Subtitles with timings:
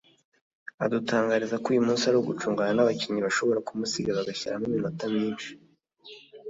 [0.83, 5.49] adutangariza ko uyu munsi ari ugucungana n’abakinnyi bashobora kumusiga bakaba bashyiramo iminota myinshi